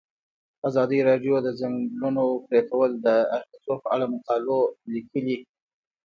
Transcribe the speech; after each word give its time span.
ازادي 0.69 0.99
راډیو 1.09 1.35
د 1.41 1.43
د 1.45 1.47
ځنګلونو 1.59 2.23
پرېکول 2.47 2.91
د 3.05 3.07
اغیزو 3.37 3.73
په 3.83 3.87
اړه 3.95 4.05
مقالو 4.13 4.59
لیکلي. 4.93 5.37